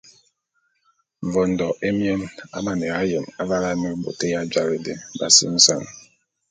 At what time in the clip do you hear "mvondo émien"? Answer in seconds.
1.23-2.21